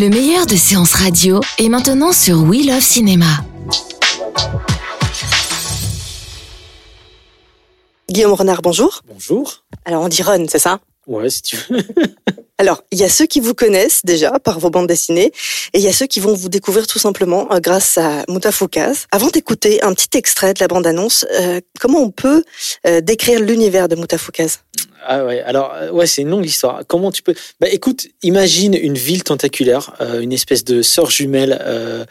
Le 0.00 0.08
meilleur 0.10 0.46
de 0.46 0.54
séances 0.54 0.92
radio 0.94 1.40
est 1.58 1.68
maintenant 1.68 2.12
sur 2.12 2.44
We 2.44 2.64
Love 2.64 2.80
Cinéma. 2.80 3.26
Guillaume 8.08 8.32
Renard, 8.34 8.62
bonjour. 8.62 9.02
Bonjour. 9.08 9.64
Alors 9.84 10.04
on 10.04 10.08
dit 10.08 10.22
Ron, 10.22 10.46
c'est 10.48 10.60
ça? 10.60 10.78
Ouais, 11.08 11.28
si 11.28 11.42
tu 11.42 11.56
veux. 11.56 11.82
Alors, 12.58 12.82
il 12.92 12.98
y 12.98 13.04
a 13.04 13.08
ceux 13.08 13.26
qui 13.26 13.40
vous 13.40 13.54
connaissent 13.54 14.04
déjà 14.04 14.38
par 14.38 14.60
vos 14.60 14.70
bandes 14.70 14.86
dessinées, 14.86 15.32
et 15.72 15.78
il 15.78 15.80
y 15.80 15.88
a 15.88 15.92
ceux 15.92 16.06
qui 16.06 16.20
vont 16.20 16.34
vous 16.34 16.48
découvrir 16.48 16.86
tout 16.86 16.98
simplement 17.00 17.52
euh, 17.52 17.58
grâce 17.58 17.98
à 17.98 18.24
Moutafoukaz. 18.28 19.06
Avant 19.10 19.28
d'écouter 19.28 19.82
un 19.82 19.94
petit 19.94 20.16
extrait 20.16 20.54
de 20.54 20.60
la 20.60 20.68
bande-annonce, 20.68 21.24
euh, 21.40 21.60
comment 21.80 22.00
on 22.00 22.10
peut 22.10 22.44
euh, 22.86 23.00
décrire 23.00 23.40
l'univers 23.40 23.88
de 23.88 23.96
Moutafoukaz 23.96 24.60
Ah 25.04 25.24
ouais, 25.24 25.40
alors 25.42 25.72
euh, 25.74 25.90
ouais, 25.90 26.06
c'est 26.06 26.22
une 26.22 26.30
longue 26.30 26.46
histoire. 26.46 26.82
Comment 26.86 27.10
tu 27.10 27.22
peux 27.22 27.34
Bah 27.60 27.68
écoute, 27.70 28.06
imagine 28.22 28.74
une 28.74 28.94
ville 28.94 29.24
tentaculaire, 29.24 29.94
euh, 30.00 30.20
une 30.20 30.32
espèce 30.32 30.64
de 30.64 30.82
sœur 30.82 31.10
jumelle 31.10 31.58
euh, 31.60 32.04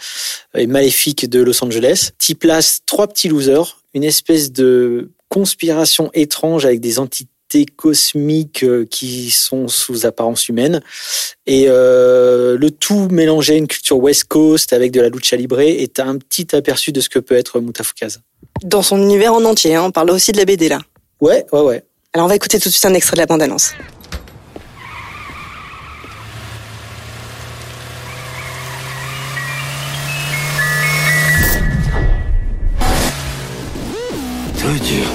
et 0.55 0.67
maléfique 0.67 1.30
de 1.30 1.41
Los 1.41 1.63
Angeles. 1.63 2.11
T'y 2.17 2.35
places 2.35 2.81
trois 2.85 3.08
petits 3.08 3.30
losers, 3.30 3.81
une 3.94 4.03
espèce 4.03 4.52
de 4.52 5.11
conspiration 5.30 6.09
étrange 6.13 6.66
avec 6.66 6.80
des 6.80 6.99
entités 6.99 7.27
cosmiques 7.75 8.63
euh, 8.63 8.85
qui 8.89 9.31
sont 9.31 9.67
sous 9.67 10.05
apparence 10.05 10.49
humaine 10.49 10.81
et 11.45 11.66
euh, 11.67 12.58
le 12.58 12.72
tout 12.72 13.08
mélangé 13.09 13.53
à 13.53 13.58
une 13.58 13.67
culture 13.67 13.97
West 13.97 14.25
Coast 14.25 14.73
avec 14.73 14.91
de 14.91 15.02
la 15.02 15.09
lucha 15.09 15.35
libre 15.38 15.59
et 15.59 15.88
t'as 15.88 16.05
un 16.05 16.17
petit 16.17 16.55
aperçu 16.55 16.91
de 16.91 16.99
ce 16.99 17.09
que 17.09 17.19
peut 17.19 17.35
être 17.35 17.59
Moutafoukaz. 17.59 18.19
Dans 18.63 18.81
son 18.81 19.02
univers 19.02 19.33
en 19.33 19.44
entier, 19.45 19.75
hein, 19.75 19.83
on 19.85 19.91
parle 19.91 20.11
aussi 20.11 20.31
de 20.31 20.38
la 20.38 20.45
BD 20.45 20.67
là. 20.69 20.80
Ouais, 21.22 21.45
ouais, 21.52 21.61
ouais. 21.61 21.83
Alors 22.17 22.26
on 22.26 22.30
va 22.30 22.35
écouter 22.35 22.59
tout 22.59 22.70
de 22.70 22.73
suite 22.73 22.84
un 22.84 22.95
extrait 22.95 23.13
de 23.16 23.21
la 23.21 23.27
bande-annonce. 23.27 23.76
Dire. 34.81 35.08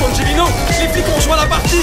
Angelino, 0.00 0.44
les 0.80 0.88
flics 0.88 1.04
ont 1.08 1.14
rejoint 1.14 1.36
la 1.36 1.46
partie 1.46 1.76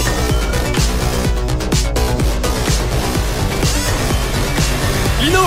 Lino 5.21 5.41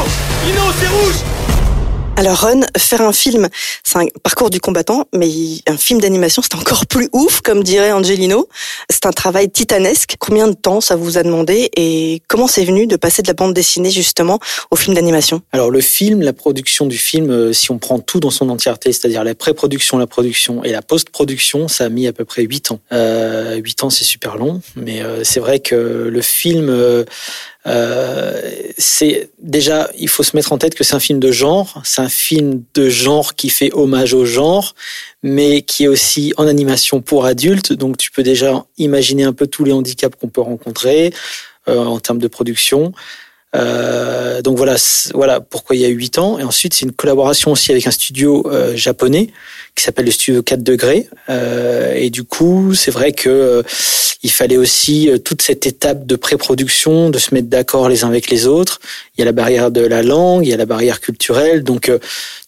Lino, 0.45 0.62
c'est 0.78 0.89
rouge 0.89 1.15
Alors 2.17 2.42
Ron, 2.42 2.61
faire 2.77 3.01
un 3.01 3.12
film, 3.15 3.48
c'est 3.83 3.98
un 3.98 4.06
parcours 4.23 4.51
du 4.51 4.61
combattant, 4.61 5.06
mais 5.14 5.31
un 5.67 5.79
film 5.79 5.98
d'animation, 5.98 6.42
c'est 6.42 6.55
encore 6.56 6.84
plus 6.87 7.09
ouf, 7.12 7.41
comme 7.41 7.62
dirait 7.62 7.91
Angelino. 7.91 8.48
C'est 8.91 9.06
un 9.06 9.12
travail 9.12 9.51
titanesque. 9.51 10.17
Combien 10.19 10.47
de 10.48 10.53
temps 10.53 10.83
ça 10.83 10.95
vous 10.95 11.17
a 11.17 11.23
demandé 11.23 11.70
et 11.75 12.20
comment 12.29 12.48
c'est 12.48 12.67
venu 12.67 12.87
de 12.87 12.97
passer 12.97 13.23
de 13.23 13.29
la 13.29 13.33
bande 13.33 13.55
dessinée 13.55 13.91
justement 13.91 14.41
au 14.70 14.77
film 14.77 14.95
d'animation? 14.95 15.41
Alors 15.53 15.70
le 15.70 15.81
film, 15.81 16.20
la 16.20 16.34
production 16.34 16.84
du 16.84 16.98
film, 16.98 17.31
euh, 17.31 17.55
si 17.55 17.70
on 17.70 17.79
prend 17.79 17.98
tout 17.98 18.20
dans 18.20 18.31
son 18.31 18.51
entièreté, 18.51 18.92
c'est-à-dire 18.92 19.25
la 19.25 19.34
pré-production, 19.34 19.97
la 19.97 20.07
production 20.07 20.62
et 20.64 20.73
la 20.73 20.83
post-production, 20.83 21.69
ça 21.69 21.86
a 21.86 21.89
mis 21.89 22.07
à 22.07 22.12
peu 22.12 22.27
près 22.27 22.42
8 22.42 22.73
ans. 22.73 22.81
Euh, 22.92 23.57
8 23.57 23.84
ans, 23.84 23.91
c'est 23.91 24.05
super 24.05 24.36
long, 24.36 24.61
mais 24.77 25.03
euh, 25.03 25.25
c'est 25.25 25.41
vrai 25.41 25.61
que 25.61 25.75
le 25.75 26.20
film, 26.20 27.05
euh, 27.67 28.41
c'est 28.77 29.31
déjà, 29.39 29.89
il 29.97 30.09
faut 30.09 30.23
se 30.23 30.37
mettre 30.37 30.53
en 30.53 30.59
tête 30.59 30.75
que 30.75 30.85
c'est 30.85 30.95
un 30.95 31.01
film 31.01 31.21
de 31.21 31.31
genre, 31.31 31.81
c'est 31.85 32.03
un 32.03 32.09
film 32.09 32.63
de 32.75 32.89
genre 32.89 33.35
qui 33.35 33.51
fait 33.51 33.71
hommage 33.73 34.15
au 34.15 34.25
genre, 34.25 34.75
mais 35.23 35.63
qui 35.63 35.85
est 35.85 35.89
aussi 35.89 36.33
en 36.36 36.47
animation 36.47 37.01
pour 37.01 37.25
adultes, 37.25 37.73
donc 37.73 37.97
tu 37.98 38.11
peux 38.11 38.23
déjà 38.23 38.64
imaginer 38.79 39.25
un 39.25 39.33
peu 39.33 39.47
tous 39.47 39.64
les 39.64 39.73
handicaps 39.73 40.17
qu'on 40.20 40.29
peut 40.29 40.41
rencontrer 40.41 41.13
euh, 41.69 41.79
en 41.79 42.01
termes 42.01 42.19
de 42.19 42.29
production. 42.29 42.92
Euh, 43.55 44.40
donc 44.42 44.57
voilà, 44.57 44.77
voilà 45.14 45.40
pourquoi 45.40 45.77
il 45.77 45.83
y 45.83 45.85
a 45.85 45.89
eu 45.89 45.95
8 45.95 46.18
ans. 46.18 46.39
Et 46.39 46.42
ensuite, 46.42 46.74
c'est 46.74 46.85
une 46.85 46.92
collaboration 46.92 47.52
aussi 47.52 47.70
avec 47.70 47.86
un 47.86 47.90
studio 47.90 48.46
euh, 48.51 48.77
japonais 48.77 49.30
qui 49.74 49.85
s'appelle 49.85 50.05
le 50.05 50.11
studio 50.11 50.42
4 50.42 50.63
degrés. 50.63 51.08
Euh, 51.29 51.95
et 51.95 52.11
du 52.11 52.24
coup, 52.24 52.74
c'est 52.74 52.91
vrai 52.91 53.12
que 53.12 53.29
euh, 53.29 53.62
il 54.23 54.30
fallait 54.30 54.58
aussi 54.58 55.11
euh, 55.11 55.18
toute 55.18 55.42
cette 55.42 55.67
étape 55.67 56.07
de 56.07 56.17
pré-production, 56.17 57.11
de 57.11 57.18
se 57.18 57.35
mettre 57.35 57.48
d'accord 57.48 57.89
les 57.89 58.05
uns 58.05 58.08
avec 58.08 58.29
les 58.29 58.46
autres. 58.46 58.80
Il 59.17 59.20
y 59.20 59.23
a 59.23 59.24
la 59.24 59.33
barrière 59.33 59.70
de 59.70 59.80
la 59.80 60.02
langue, 60.02 60.45
il 60.45 60.51
y 60.51 60.55
a 60.55 60.58
la 60.58 60.67
barrière 60.67 61.01
culturelle. 61.01 61.62
Donc 61.62 61.91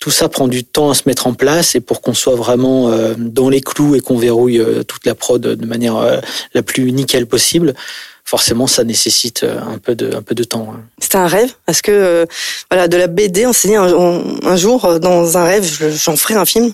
tout 0.01 0.11
ça 0.11 0.29
prend 0.29 0.49
du 0.49 0.65
temps 0.65 0.91
à 0.91 0.95
se 0.95 1.03
mettre 1.07 1.27
en 1.27 1.35
place 1.35 1.75
et 1.75 1.81
pour 1.81 2.03
qu'on 2.03 2.15
soit 2.15 2.37
vraiment 2.37 2.91
dans 3.17 3.49
les 3.49 3.61
clous 3.61 3.95
et 3.95 4.01
qu'on 4.01 4.17
verrouille 4.17 4.63
toute 4.87 5.07
la 5.07 5.15
prod 5.15 5.41
de 5.41 5.67
manière 5.67 6.23
la 6.55 6.63
plus 6.63 6.93
nickel 6.93 7.27
possible. 7.27 7.75
Forcément, 8.27 8.67
ça 8.67 8.85
nécessite 8.85 9.43
euh, 9.43 9.61
un 9.61 9.77
peu 9.79 9.95
de, 9.95 10.15
un 10.17 10.23
peu 10.23 10.35
de 10.35 10.45
temps. 10.45 10.73
hein. 10.75 10.81
C'était 10.99 11.17
un 11.19 11.27
rêve? 11.27 11.51
Parce 11.67 11.83
que 11.83 11.91
euh, 11.93 12.27
voilà, 12.71 12.89
de 12.89 12.97
la 12.97 13.07
BD, 13.07 13.45
on 13.47 13.53
s'est 13.53 13.69
dit 13.69 13.75
un, 13.75 13.93
on- 13.93 14.39
un 14.43 14.57
jour 14.57 14.87
euh, 14.87 14.99
dans 14.99 15.37
un 15.37 15.45
rêve, 15.45 15.63
je- 15.65 15.91
j'en 15.91 16.17
ferai 16.17 16.35
un 16.35 16.47
film? 16.47 16.73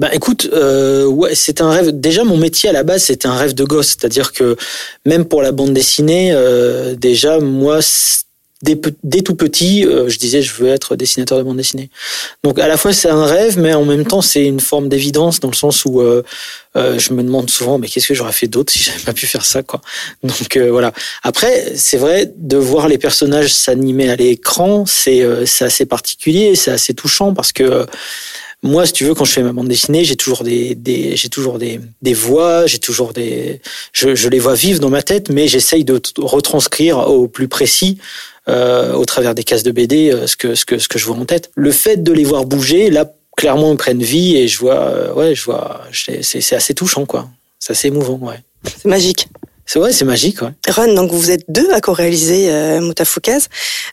Bah 0.00 0.08
écoute, 0.12 0.48
euh, 0.52 1.06
ouais, 1.06 1.36
c'est 1.36 1.60
un 1.60 1.70
rêve. 1.70 1.90
Déjà, 2.00 2.24
mon 2.24 2.36
métier 2.36 2.68
à 2.68 2.72
la 2.72 2.82
base, 2.82 3.04
c'était 3.04 3.28
un 3.28 3.36
rêve 3.36 3.54
de 3.54 3.62
gosse, 3.64 3.88
c'est-à-dire 3.88 4.32
que 4.32 4.56
même 5.06 5.24
pour 5.24 5.40
la 5.40 5.52
bande 5.52 5.72
dessinée, 5.72 6.30
euh, 6.32 6.96
déjà 6.96 7.38
moi, 7.38 7.78
dès, 8.62 9.22
tout 9.22 9.36
petit, 9.36 9.86
euh, 9.86 10.08
je 10.08 10.18
disais 10.18 10.42
je 10.42 10.52
veux 10.54 10.68
être 10.68 10.96
dessinateur 10.96 11.38
de 11.38 11.44
bande 11.44 11.56
dessinée. 11.56 11.90
Donc 12.42 12.58
à 12.58 12.66
la 12.66 12.76
fois 12.76 12.92
c'est 12.92 13.08
un 13.08 13.24
rêve, 13.24 13.58
mais 13.58 13.74
en 13.74 13.84
même 13.84 14.04
temps 14.04 14.22
c'est 14.22 14.44
une 14.44 14.60
forme 14.60 14.88
d'évidence 14.88 15.40
dans 15.40 15.48
le 15.48 15.54
sens 15.54 15.84
où 15.84 16.00
euh, 16.00 16.22
euh, 16.76 16.98
je 16.98 17.12
me 17.12 17.22
demande 17.22 17.50
souvent 17.50 17.78
mais 17.78 17.88
qu'est-ce 17.88 18.08
que 18.08 18.14
j'aurais 18.14 18.32
fait 18.32 18.48
d'autre 18.48 18.72
si 18.72 18.80
j'avais 18.80 19.00
pas 19.00 19.12
pu 19.12 19.26
faire 19.26 19.44
ça 19.44 19.62
quoi. 19.62 19.80
Donc 20.22 20.56
euh, 20.56 20.70
voilà. 20.70 20.92
Après 21.22 21.72
c'est 21.76 21.98
vrai 21.98 22.32
de 22.36 22.56
voir 22.56 22.88
les 22.88 22.98
personnages 22.98 23.54
s'animer 23.54 24.10
à 24.10 24.16
l'écran, 24.16 24.84
c'est 24.86 25.22
euh, 25.22 25.46
c'est 25.46 25.64
assez 25.64 25.86
particulier, 25.86 26.56
c'est 26.56 26.72
assez 26.72 26.94
touchant 26.94 27.34
parce 27.34 27.52
que 27.52 27.62
euh, 27.62 27.86
moi, 28.62 28.86
si 28.86 28.92
tu 28.92 29.04
veux, 29.04 29.14
quand 29.14 29.24
je 29.24 29.32
fais 29.32 29.42
ma 29.42 29.52
bande 29.52 29.68
dessinée, 29.68 30.02
j'ai 30.02 30.16
toujours 30.16 30.42
des, 30.42 30.74
des 30.74 31.14
j'ai 31.16 31.28
toujours 31.28 31.58
des, 31.60 31.78
des 32.02 32.12
voix, 32.12 32.66
j'ai 32.66 32.80
toujours 32.80 33.12
des, 33.12 33.60
je, 33.92 34.16
je 34.16 34.28
les 34.28 34.40
vois 34.40 34.54
vivre 34.54 34.80
dans 34.80 34.90
ma 34.90 35.02
tête, 35.02 35.30
mais 35.30 35.46
j'essaye 35.46 35.84
de 35.84 36.00
retranscrire 36.18 36.98
au 36.98 37.28
plus 37.28 37.46
précis, 37.46 37.98
euh, 38.48 38.94
au 38.94 39.04
travers 39.04 39.34
des 39.34 39.44
cases 39.44 39.62
de 39.62 39.70
BD, 39.70 40.10
euh, 40.10 40.26
ce 40.26 40.36
que 40.36 40.54
ce 40.54 40.64
que 40.64 40.78
ce 40.78 40.88
que 40.88 40.98
je 40.98 41.06
vois 41.06 41.16
en 41.16 41.24
tête. 41.24 41.50
Le 41.54 41.70
fait 41.70 42.02
de 42.02 42.12
les 42.12 42.24
voir 42.24 42.44
bouger, 42.44 42.90
là, 42.90 43.12
clairement, 43.36 43.72
ils 43.72 43.76
prennent 43.76 44.02
vie 44.02 44.36
et 44.36 44.48
je 44.48 44.58
vois, 44.58 44.80
euh, 44.80 45.12
ouais, 45.12 45.34
je 45.34 45.44
vois, 45.44 45.82
c'est 45.92 46.52
assez 46.54 46.74
touchant, 46.74 47.06
quoi. 47.06 47.28
C'est 47.58 47.72
assez 47.72 47.88
émouvant, 47.88 48.18
ouais. 48.22 48.40
C'est 48.64 48.86
magique. 48.86 49.28
C'est 49.64 49.78
vrai, 49.78 49.92
c'est 49.92 50.06
magique, 50.06 50.40
ouais. 50.40 50.48
Ron, 50.68 50.94
donc 50.94 51.12
vous 51.12 51.30
êtes 51.30 51.44
deux 51.48 51.70
à 51.72 51.82
co-réaliser 51.82 52.50
euh, 52.50 52.80
Moutafoukaz. 52.80 53.48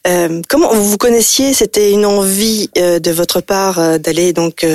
Euh, 0.08 0.42
comment 0.48 0.74
vous 0.74 0.90
vous 0.90 0.98
connaissiez? 0.98 1.54
C'était 1.54 1.92
une 1.92 2.06
envie 2.06 2.70
euh, 2.78 3.00
de 3.00 3.12
votre 3.12 3.42
part 3.42 4.00
d'aller 4.00 4.32
donc 4.32 4.66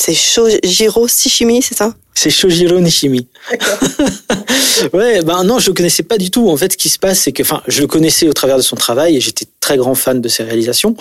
c'est 0.00 0.14
Shojiro 0.14 1.08
Shishimi, 1.08 1.62
c'est 1.62 1.76
ça? 1.76 1.94
C'est 2.14 2.30
Shojiro 2.30 2.80
Nishimi. 2.80 3.28
ouais, 4.94 5.22
ben 5.22 5.44
non, 5.44 5.58
je 5.58 5.68
le 5.68 5.74
connaissais 5.74 6.02
pas 6.02 6.16
du 6.16 6.30
tout. 6.30 6.48
En 6.48 6.56
fait, 6.56 6.72
ce 6.72 6.76
qui 6.78 6.88
se 6.88 6.98
passe, 6.98 7.20
c'est 7.20 7.32
que, 7.32 7.42
enfin, 7.42 7.62
je 7.68 7.82
le 7.82 7.86
connaissais 7.86 8.26
au 8.26 8.32
travers 8.32 8.56
de 8.56 8.62
son 8.62 8.74
travail 8.74 9.16
et 9.16 9.20
j'étais 9.20 9.44
très 9.66 9.78
grand 9.78 9.96
fan 9.96 10.20
de 10.20 10.28
ses 10.28 10.44
réalisations. 10.44 10.94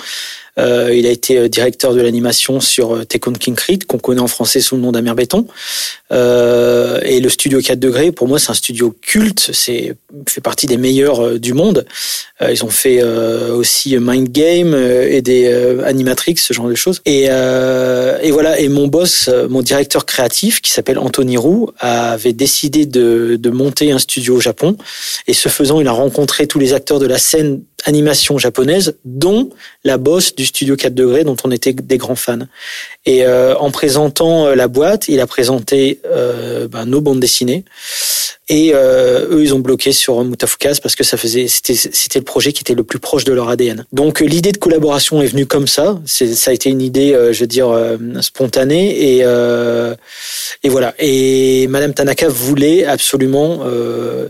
Euh, 0.57 0.91
il 0.93 1.05
a 1.05 1.09
été 1.09 1.37
euh, 1.37 1.49
directeur 1.49 1.93
de 1.93 2.01
l'animation 2.01 2.59
sur 2.59 2.95
euh, 2.95 3.03
Tekken 3.03 3.37
King 3.37 3.55
Creed, 3.55 3.85
qu'on 3.85 3.97
connaît 3.97 4.21
en 4.21 4.27
français 4.27 4.61
sous 4.61 4.75
le 4.75 4.81
nom 4.81 4.91
d'Amer 4.91 5.13
Béton. 5.13 5.45
Et 6.11 7.19
le 7.19 7.29
studio 7.29 7.59
4 7.61 7.79
degrés, 7.79 8.11
pour 8.11 8.27
moi, 8.27 8.39
c'est 8.39 8.51
un 8.51 8.55
studio 8.55 8.95
culte. 9.01 9.51
C'est 9.53 9.95
fait 10.27 10.41
partie 10.41 10.65
des 10.65 10.77
meilleurs 10.77 11.39
du 11.39 11.53
monde. 11.53 11.85
Ils 12.41 12.63
ont 12.63 12.69
fait 12.69 13.03
aussi 13.03 13.97
Mind 13.97 14.29
Game 14.29 14.73
et 14.75 15.21
des 15.21 15.47
Animatrix, 15.83 16.37
ce 16.37 16.53
genre 16.53 16.69
de 16.69 16.75
choses. 16.75 17.01
Et, 17.05 17.27
voilà. 18.31 18.59
Et 18.59 18.69
mon 18.69 18.87
boss, 18.87 19.29
mon 19.49 19.61
directeur 19.61 20.05
créatif, 20.05 20.61
qui 20.61 20.71
s'appelle 20.71 20.99
Anthony 20.99 21.37
Roux, 21.37 21.69
avait 21.79 22.33
décidé 22.33 22.85
de 22.85 23.49
monter 23.49 23.91
un 23.91 23.99
studio 23.99 24.35
au 24.35 24.41
Japon. 24.41 24.77
Et 25.27 25.33
ce 25.33 25.49
faisant, 25.49 25.81
il 25.81 25.87
a 25.87 25.91
rencontré 25.91 26.47
tous 26.47 26.59
les 26.59 26.73
acteurs 26.73 26.99
de 26.99 27.07
la 27.07 27.17
scène 27.17 27.61
animation 27.85 28.37
japonaise, 28.37 28.97
dont 29.05 29.49
la 29.83 29.97
boss 29.97 30.35
du 30.35 30.45
studio 30.45 30.75
4 30.75 30.93
degrés, 30.93 31.23
dont 31.23 31.37
on 31.43 31.51
était 31.51 31.73
des 31.73 31.97
grands 31.97 32.15
fans. 32.15 32.39
Et 33.05 33.25
euh, 33.25 33.55
en 33.57 33.71
présentant 33.71 34.47
euh, 34.47 34.55
la 34.55 34.67
boîte, 34.67 35.07
il 35.07 35.19
a 35.21 35.27
présenté 35.27 35.99
euh, 36.05 36.67
ben, 36.67 36.85
nos 36.85 36.99
bandes 37.01 37.19
dessinées. 37.19 37.63
Et 38.47 38.73
eux, 38.75 39.41
ils 39.41 39.55
ont 39.55 39.59
bloqué 39.59 39.91
sur 39.91 40.23
Moutafoukaz 40.23 40.79
parce 40.79 40.95
que 40.95 41.03
ça 41.03 41.17
faisait, 41.17 41.47
c'était, 41.47 41.73
c'était 41.73 42.19
le 42.19 42.25
projet 42.25 42.53
qui 42.53 42.61
était 42.61 42.75
le 42.75 42.83
plus 42.83 42.99
proche 42.99 43.23
de 43.23 43.33
leur 43.33 43.49
ADN. 43.49 43.85
Donc 43.91 44.19
l'idée 44.19 44.51
de 44.51 44.59
collaboration 44.59 45.19
est 45.23 45.25
venue 45.25 45.47
comme 45.47 45.65
ça. 45.65 45.99
Ça 46.05 46.51
a 46.51 46.53
été 46.53 46.69
une 46.69 46.83
idée, 46.83 47.17
je 47.31 47.39
veux 47.39 47.47
dire, 47.47 47.75
spontanée. 48.21 49.15
Et, 49.15 49.21
et 49.21 50.69
voilà. 50.69 50.93
Et 50.99 51.65
Madame 51.69 51.95
Tanaka 51.95 52.27
voulait 52.27 52.85
absolument, 52.85 53.63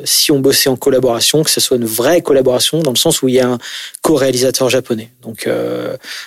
si 0.06 0.31
on 0.31 0.40
bossait 0.40 0.69
en 0.69 0.78
collaboration, 0.78 1.44
que 1.44 1.50
ce 1.50 1.60
soit 1.60 1.75
une 1.75 1.84
vraie 1.84 2.22
collaboration, 2.22 2.80
dans 2.80 2.92
le 2.92 2.98
sens 2.98 3.22
où 3.22 3.28
il 3.28 3.36
y 3.36 3.42
a 3.42 3.44
un 3.45 3.57
co-réalisateur 4.01 4.69
japonais. 4.69 5.12
Donc, 5.21 5.50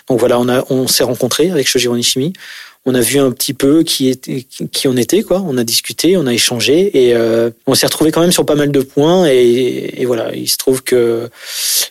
donc 0.09 0.19
voilà, 0.19 0.39
on 0.39 0.49
on 0.71 0.87
s'est 0.87 1.05
rencontrés 1.05 1.51
avec 1.51 1.69
Shoji 1.69 1.89
Nishimi 1.89 2.33
on 2.89 2.95
a 2.95 3.01
vu 3.01 3.19
un 3.19 3.31
petit 3.31 3.53
peu 3.53 3.83
qui 3.83 4.09
était 4.09 4.43
qui 4.43 4.89
on 4.89 4.97
était 4.97 5.23
quoi. 5.23 5.45
On 5.47 5.59
a 5.59 5.65
discuté, 5.65 6.17
on 6.17 6.27
a 6.27 6.33
échangé 6.33 7.07
et 7.07 7.15
euh, 7.15 7.51
on 7.67 7.75
s'est 7.75 7.87
retrouvé 7.87 8.11
quand 8.11 8.21
même 8.21 8.33
sur 8.33 8.47
pas 8.47 8.55
mal 8.55 8.73
de 8.73 8.81
points 8.81 9.27
et, 9.27 10.05
voilà. 10.07 10.35
Il 10.35 10.49
se 10.49 10.57
trouve 10.57 10.83
que 10.83 11.29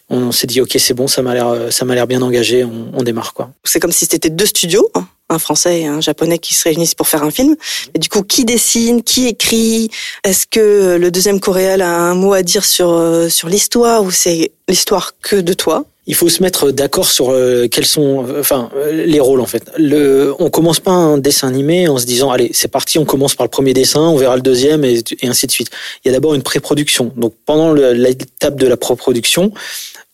on, 0.10 0.32
s'est 0.32 0.48
dit 0.48 0.60
ok 0.60 0.76
c'est 0.80 0.96
bon, 0.96 1.08
ça 1.08 1.22
m'a 1.22 1.36
l'air 1.36 1.72
ça 1.72 1.86
m'a 1.86 1.94
l'air 1.94 2.08
bien 2.08 2.22
engagé, 2.22 2.64
on, 2.64 3.04
démarre 3.04 3.34
quoi. 3.34 3.52
C'est 3.64 3.80
comme 3.80 3.92
si 3.92 4.06
c'était 4.06 4.30
deux 4.30 4.46
studios. 4.46 4.90
Hein, 4.96 5.08
un 5.30 5.40
français 5.40 5.82
et 5.82 5.88
un 5.88 6.02
japonais 6.02 6.40
qui 6.40 6.54
se 6.54 6.64
réunissent 6.64 6.96
pour 6.96 7.08
faire 7.08 7.24
un 7.24 7.32
film. 7.32 7.56
Et 7.94 8.00
du 8.00 8.10
coup, 8.10 8.24
qui 8.24 8.46
dessine, 8.46 9.04
qui 9.04 9.28
écrit? 9.28 9.90
Est-ce 10.24 10.48
que 10.48 10.98
le 10.98 11.12
deuxième 11.12 11.40
coréal 11.40 11.82
a 11.82 11.90
un 11.90 12.16
mot 12.16 12.34
à 12.34 12.44
dire 12.44 12.66
sur 12.66 12.92
euh, 12.92 13.30
sur 13.30 13.50
l'histoire 13.50 14.04
ou 14.04 14.12
c'est 14.12 14.52
l'histoire 14.68 15.14
que 15.22 15.36
de 15.36 15.54
toi? 15.54 15.86
Il 16.08 16.16
faut 16.16 16.30
se 16.30 16.42
mettre 16.42 16.72
d'accord 16.72 17.12
sur 17.12 17.30
euh, 17.30 17.68
quels 17.68 17.86
sont, 17.86 18.26
enfin, 18.40 18.70
euh, 18.76 19.06
les 19.06 19.20
rôles 19.20 19.42
en 19.42 19.46
fait. 19.46 19.70
Le, 19.78 20.34
on 20.40 20.50
commence 20.50 20.80
pas 20.80 20.92
un 20.92 21.18
dessin 21.18 21.50
animé 21.50 21.90
en 21.90 21.98
se 21.98 22.06
disant, 22.06 22.32
allez, 22.32 22.50
c'est 22.54 22.70
parti, 22.70 22.98
on 22.98 23.06
commence 23.06 23.36
par 23.36 23.46
le 23.46 23.50
premier 23.50 23.74
dessin, 23.74 24.02
on 24.02 24.16
verra 24.16 24.38
le 24.38 24.42
deuxième 24.42 24.86
et, 24.86 25.04
ainsi 25.24 25.48
de 25.48 25.52
suite. 25.52 25.70
Il 26.04 26.08
y 26.08 26.12
a 26.12 26.14
d'abord 26.14 26.34
une 26.34 26.44
pré-production. 26.44 27.12
Donc 27.18 27.34
pendant 27.46 27.74
l'étape 27.74 28.56
de 28.56 28.68
la 28.68 28.78
pré-production, 28.78 29.52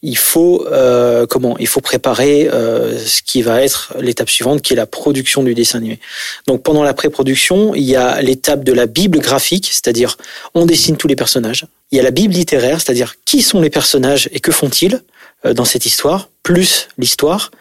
il 0.02 0.18
faut 0.18 0.68
euh, 0.68 1.26
comment 1.28 1.58
Il 1.60 1.68
faut 1.68 1.80
préparer 1.80 2.50
euh, 2.50 2.98
ce 3.00 3.22
qui 3.22 3.42
va 3.42 3.62
être 3.62 3.94
l'étape 4.02 4.30
suivante, 4.30 4.62
qui 4.62 4.74
est 4.74 4.76
la 4.76 4.88
production 4.88 5.44
du 5.44 5.54
dessin 5.54 5.78
animé. 5.78 6.00
Donc 6.48 6.64
pendant 6.64 6.84
la 6.84 6.94
pré-production, 6.94 7.76
il 7.76 7.84
y 7.84 7.96
a 7.96 8.22
l'étape 8.22 8.64
de 8.64 8.74
la 8.74 8.88
bible 8.88 9.20
graphique, 9.20 9.70
c'est-à-dire 9.72 10.18
on 10.56 10.66
dessine 10.66 10.98
tous 10.98 11.08
les 11.08 11.16
personnages. 11.16 11.68
Il 11.92 11.98
y 11.98 12.00
a 12.00 12.04
la 12.04 12.12
bible 12.12 12.34
littéraire, 12.34 12.82
c'est-à-dire 12.82 13.16
qui 13.26 13.44
sont 13.44 13.62
les 13.62 13.70
personnages 13.70 14.28
et 14.34 14.40
que 14.40 14.52
font-ils? 14.52 15.02
Dans 15.44 15.66
cette 15.66 15.86
histoire, 15.86 16.30
plus 16.44 16.90
l'histoire. 16.98 17.52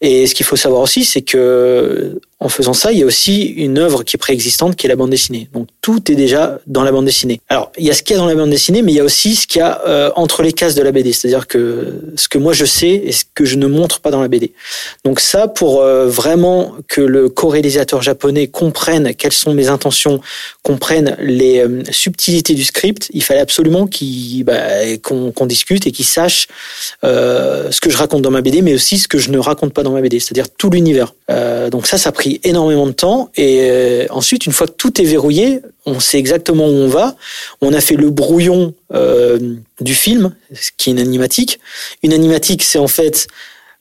Et 0.00 0.26
ce 0.26 0.34
qu'il 0.34 0.46
faut 0.46 0.56
savoir 0.56 0.82
aussi, 0.82 1.04
c'est 1.04 1.22
que 1.22 2.18
en 2.42 2.48
faisant 2.48 2.72
ça, 2.72 2.90
il 2.90 2.98
y 2.98 3.02
a 3.02 3.06
aussi 3.06 3.44
une 3.44 3.78
œuvre 3.78 4.02
qui 4.02 4.16
est 4.16 4.18
préexistante, 4.18 4.74
qui 4.74 4.86
est 4.86 4.88
la 4.88 4.96
bande 4.96 5.10
dessinée. 5.10 5.48
Donc 5.52 5.68
tout 5.80 6.10
est 6.10 6.16
déjà 6.16 6.58
dans 6.66 6.82
la 6.82 6.90
bande 6.90 7.04
dessinée. 7.04 7.40
Alors 7.48 7.70
il 7.78 7.84
y 7.84 7.90
a 7.90 7.94
ce 7.94 8.02
qu'il 8.02 8.16
y 8.16 8.18
a 8.18 8.22
dans 8.22 8.26
la 8.26 8.34
bande 8.34 8.50
dessinée, 8.50 8.82
mais 8.82 8.90
il 8.90 8.96
y 8.96 9.00
a 9.00 9.04
aussi 9.04 9.36
ce 9.36 9.46
qu'il 9.46 9.60
y 9.60 9.62
a 9.62 9.80
euh, 9.86 10.10
entre 10.16 10.42
les 10.42 10.52
cases 10.52 10.74
de 10.74 10.82
la 10.82 10.90
BD, 10.90 11.12
c'est-à-dire 11.12 11.46
que 11.46 12.00
ce 12.16 12.28
que 12.28 12.38
moi 12.38 12.52
je 12.52 12.64
sais 12.64 12.90
et 12.90 13.12
ce 13.12 13.24
que 13.32 13.44
je 13.44 13.56
ne 13.56 13.68
montre 13.68 14.00
pas 14.00 14.10
dans 14.10 14.20
la 14.20 14.26
BD. 14.26 14.52
Donc 15.04 15.20
ça, 15.20 15.46
pour 15.46 15.82
euh, 15.82 16.08
vraiment 16.08 16.74
que 16.88 17.00
le 17.00 17.28
co-réalisateur 17.28 18.02
japonais 18.02 18.48
comprenne 18.48 19.14
quelles 19.14 19.32
sont 19.32 19.54
mes 19.54 19.68
intentions, 19.68 20.20
comprenne 20.62 21.16
les 21.20 21.60
euh, 21.60 21.82
subtilités 21.92 22.54
du 22.54 22.64
script, 22.64 23.08
il 23.12 23.22
fallait 23.22 23.40
absolument 23.40 23.88
bah, 24.44 24.56
qu'on 25.02 25.46
discute 25.46 25.86
et 25.86 25.92
qu'il 25.92 26.06
sache 26.06 26.48
ce 27.70 27.80
que 27.80 27.90
je 27.90 27.96
raconte 27.96 28.22
dans 28.22 28.30
ma 28.30 28.40
BD, 28.40 28.62
mais 28.62 28.74
aussi 28.74 28.98
ce 28.98 29.08
que 29.08 29.18
je 29.18 29.30
ne 29.30 29.38
raconte 29.38 29.72
pas 29.72 29.82
dans 29.82 29.92
ma 29.92 30.00
BD, 30.00 30.20
c'est-à-dire 30.20 30.48
tout 30.50 30.70
l'univers. 30.70 31.14
donc 31.70 31.86
ça, 31.86 31.98
ça 31.98 32.10
a 32.10 32.12
pris 32.12 32.40
énormément 32.44 32.86
de 32.86 32.92
temps. 32.92 33.30
Et 33.36 33.70
euh, 34.02 34.06
ensuite, 34.10 34.46
une 34.46 34.52
fois 34.52 34.66
que 34.66 34.72
tout 34.72 35.00
est 35.00 35.04
verrouillé, 35.04 35.60
on 35.86 36.00
sait 36.00 36.18
exactement 36.18 36.66
où 36.66 36.72
on 36.72 36.88
va. 36.88 37.16
On 37.60 37.72
a 37.72 37.80
fait 37.80 37.96
le 37.96 38.10
brouillon 38.10 38.74
euh, 38.92 39.38
du 39.80 39.94
film, 39.94 40.34
qui 40.76 40.90
est 40.90 40.92
une 40.92 40.98
animatique. 40.98 41.60
Une 42.02 42.12
animatique, 42.12 42.62
c'est 42.62 42.78
en 42.78 42.88
fait 42.88 43.26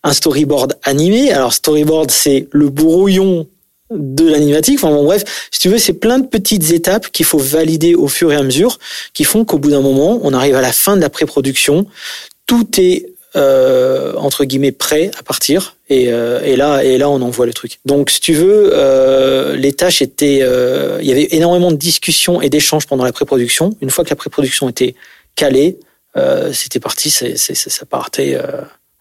un 0.04 0.14
storyboard 0.14 0.78
animé. 0.84 1.32
Alors, 1.32 1.54
storyboard, 1.54 2.12
c'est 2.12 2.48
le 2.52 2.70
brouillon 2.70 3.48
de 3.92 4.26
l'animatique. 4.26 4.80
Enfin 4.80 4.90
bon, 4.90 5.04
bref, 5.04 5.24
si 5.52 5.60
tu 5.60 5.70
veux, 5.70 5.78
c'est 5.78 5.94
plein 5.94 6.20
de 6.20 6.28
petites 6.28 6.72
étapes 6.72 7.12
qu'il 7.12 7.26
faut 7.26 7.38
valider 7.38 7.94
au 7.96 8.08
fur 8.08 8.32
et 8.32 8.36
à 8.36 8.44
mesure, 8.44 8.80
qui 9.14 9.24
font 9.24 9.46
qu'au 9.46 9.58
bout 9.58 9.72
d'un 9.72 9.82
moment, 9.82 10.20
on 10.24 10.34
arrive 10.34 10.56
à 10.56 10.62
la 10.62 10.72
fin 10.72 10.96
de 10.96 11.02
la 11.02 11.10
pré-production. 11.10 11.86
Tout 12.48 12.68
est 12.78 13.08
euh, 13.36 14.14
entre 14.18 14.44
guillemets 14.44 14.72
prêt 14.72 15.12
à 15.18 15.24
partir 15.24 15.78
et, 15.90 16.12
euh, 16.12 16.42
et, 16.44 16.56
là 16.56 16.84
et 16.84 16.98
là 16.98 17.10
on 17.10 17.22
envoie 17.22 17.46
le 17.46 17.54
truc. 17.54 17.80
Donc 17.86 18.10
si 18.10 18.20
tu 18.20 18.34
veux, 18.34 18.72
euh, 18.74 19.56
les 19.56 19.74
tâches 19.74 20.02
étaient, 20.02 20.40
euh, 20.42 21.00
il 21.02 21.08
y 21.08 21.12
avait 21.12 21.30
énormément 21.32 21.72
de 21.72 21.78
discussions 21.78 22.42
et 22.42 22.50
d'échanges 22.50 22.88
pendant 22.88 23.06
la 23.06 23.14
pré-production. 23.14 23.76
Une 23.82 23.90
fois 23.90 24.04
que 24.04 24.10
la 24.10 24.16
pré-production 24.16 24.70
était 24.70 24.96
calée, 25.36 25.78
euh, 26.18 26.52
c'était 26.52 26.80
parti, 26.80 27.10
c'est, 27.10 27.38
ça 27.38 27.86
partait 27.86 28.38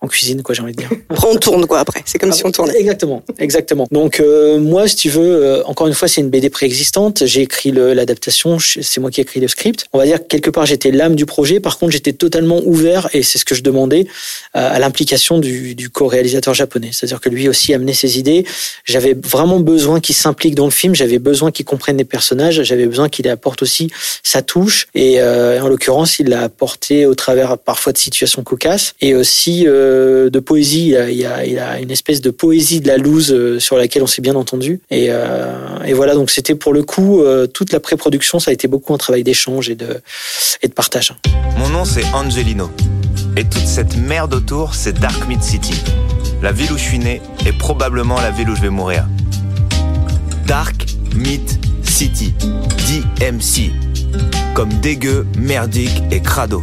en 0.02 0.08
cuisine, 0.08 0.42
quoi, 0.42 0.54
j'ai 0.54 0.62
envie 0.62 0.72
de 0.72 0.78
dire. 0.78 0.90
on 1.26 1.36
tourne, 1.36 1.66
quoi, 1.66 1.80
après. 1.80 2.02
C'est 2.06 2.18
comme 2.18 2.30
ah 2.30 2.34
si 2.34 2.46
on 2.46 2.50
tournait. 2.50 2.74
Exactement, 2.78 3.22
exactement. 3.38 3.86
Donc, 3.90 4.18
euh, 4.18 4.58
moi, 4.58 4.88
si 4.88 4.96
tu 4.96 5.10
veux, 5.10 5.44
euh, 5.44 5.62
encore 5.66 5.88
une 5.88 5.94
fois, 5.94 6.08
c'est 6.08 6.22
une 6.22 6.30
BD 6.30 6.48
préexistante. 6.48 7.26
J'ai 7.26 7.42
écrit 7.42 7.70
l'adaptation, 7.70 8.58
c'est 8.58 8.98
moi 8.98 9.10
qui 9.10 9.20
ai 9.20 9.24
écrit 9.24 9.40
le 9.40 9.48
script. 9.48 9.86
On 9.92 9.98
va 9.98 10.06
dire 10.06 10.18
que 10.18 10.26
quelque 10.26 10.48
part, 10.48 10.64
j'étais 10.64 10.90
l'âme 10.90 11.16
du 11.16 11.26
projet. 11.26 11.60
Par 11.60 11.78
contre, 11.78 11.92
j'étais 11.92 12.14
totalement 12.14 12.62
ouvert, 12.64 13.10
et 13.12 13.22
c'est 13.22 13.36
ce 13.36 13.44
que 13.44 13.54
je 13.54 13.62
demandais, 13.62 14.06
euh, 14.56 14.74
à 14.74 14.78
l'implication 14.78 15.38
du, 15.38 15.74
du 15.74 15.90
co-réalisateur 15.90 16.54
japonais. 16.54 16.90
C'est-à-dire 16.92 17.20
que 17.20 17.28
lui 17.28 17.46
aussi 17.50 17.74
amenait 17.74 17.92
ses 17.92 18.18
idées. 18.18 18.46
J'avais 18.86 19.12
vraiment 19.12 19.60
besoin 19.60 20.00
qu'il 20.00 20.14
s'implique 20.14 20.54
dans 20.54 20.64
le 20.64 20.70
film. 20.70 20.94
J'avais 20.94 21.18
besoin 21.18 21.50
qu'il 21.50 21.66
comprenne 21.66 21.98
les 21.98 22.04
personnages. 22.04 22.62
J'avais 22.62 22.86
besoin 22.86 23.10
qu'il 23.10 23.28
apporte 23.28 23.60
aussi 23.60 23.90
sa 24.22 24.40
touche. 24.40 24.88
Et 24.94 25.22
en 25.22 25.68
l'occurrence, 25.68 26.18
il 26.18 26.28
l'a 26.28 26.42
apporté 26.44 27.04
au 27.04 27.14
travers 27.14 27.58
parfois 27.58 27.92
de 27.92 27.98
situations 27.98 28.42
cocasses 28.42 28.94
et 29.00 29.14
aussi 29.14 29.66
de 30.30 30.38
poésie. 30.38 30.94
Il 31.10 31.26
a, 31.26 31.36
a, 31.36 31.80
une 31.80 31.90
espèce 31.90 32.20
de 32.20 32.30
poésie 32.30 32.80
de 32.80 32.88
la 32.88 32.96
loose 32.96 33.32
euh, 33.32 33.58
sur 33.58 33.76
laquelle 33.76 34.02
on 34.02 34.06
s'est 34.06 34.22
bien 34.22 34.34
entendu. 34.34 34.80
Et, 34.90 35.06
euh, 35.10 35.82
et 35.84 35.92
voilà, 35.92 36.14
donc 36.14 36.30
c'était 36.30 36.54
pour 36.54 36.72
le 36.72 36.82
coup, 36.82 37.22
euh, 37.22 37.46
toute 37.46 37.72
la 37.72 37.80
pré-production, 37.80 38.38
ça 38.38 38.50
a 38.50 38.54
été 38.54 38.68
beaucoup 38.68 38.94
un 38.94 38.98
travail 38.98 39.22
d'échange 39.22 39.68
et 39.68 39.74
de, 39.74 40.00
et 40.62 40.68
partage. 40.68 41.14
Mon 41.58 41.68
nom, 41.68 41.84
c'est 41.84 42.04
Angelino. 42.14 42.70
Et 43.36 43.44
toute 43.44 43.66
cette 43.66 43.96
merde 43.96 44.34
autour, 44.34 44.74
c'est 44.74 44.98
Dark 44.98 45.28
Mid 45.28 45.42
City. 45.42 45.74
La 46.42 46.52
ville 46.52 46.72
où 46.72 46.78
je 46.78 46.82
suis 46.82 46.98
né 46.98 47.20
est 47.46 47.56
probablement 47.56 48.20
la 48.20 48.30
ville 48.30 48.50
où 48.50 48.56
je 48.56 48.62
vais 48.62 48.70
mourir. 48.70 49.06
Dark 50.46 50.86
Mid 51.14 51.42
City. 51.84 52.34
DMC. 52.88 53.72
Comme 54.54 54.72
dégueu, 54.80 55.26
merdique 55.38 56.02
et 56.10 56.20
crado. 56.20 56.60